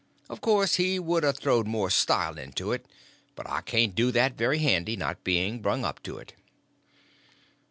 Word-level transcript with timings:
Of 0.31 0.41
course 0.41 0.77
he 0.77 0.97
would 0.97 1.23
a 1.23 1.31
throwed 1.31 1.67
more 1.67 1.91
style 1.91 2.39
into 2.39 2.71
it, 2.71 2.87
but 3.35 3.47
I 3.47 3.61
can't 3.61 3.93
do 3.93 4.09
that 4.13 4.33
very 4.33 4.57
handy, 4.57 4.95
not 4.97 5.23
being 5.23 5.59
brung 5.61 5.85
up 5.85 6.01
to 6.01 6.17
it. 6.17 6.33